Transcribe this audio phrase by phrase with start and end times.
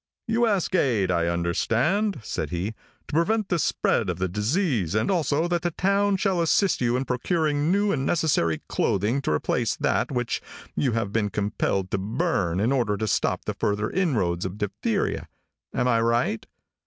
[0.25, 2.71] "You ask aid, I understand," said he,
[3.07, 6.97] "to prevent the spread of the disease, and also that the town shall assist you
[6.97, 10.41] in procuring new and necessary clothing to replace that which
[10.75, 15.27] you have been compelled to burn in order to stop the further inroads of diphtheria.
[15.71, 16.47] Am I right?"